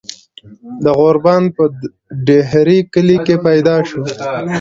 [0.83, 1.63] د غوربند پۀ
[2.25, 4.01] ډهيرۍ کلي کښې پيدا شو۔